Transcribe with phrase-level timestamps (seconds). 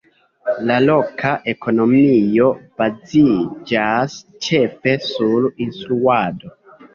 [0.69, 2.47] La loka ekonomio
[2.81, 4.17] baziĝas
[4.49, 6.53] ĉefe sur instruado.